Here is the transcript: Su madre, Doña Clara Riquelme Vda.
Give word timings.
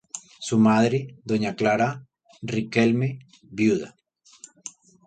Su 0.39 0.57
madre, 0.57 1.15
Doña 1.25 1.55
Clara 1.55 2.07
Riquelme 2.41 3.19
Vda. 3.43 3.95